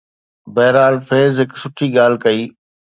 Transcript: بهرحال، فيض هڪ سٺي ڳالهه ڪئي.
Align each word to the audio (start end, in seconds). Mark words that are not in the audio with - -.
بهرحال، 0.55 0.95
فيض 1.07 1.35
هڪ 1.41 1.49
سٺي 1.61 1.87
ڳالهه 1.95 2.21
ڪئي. 2.25 2.41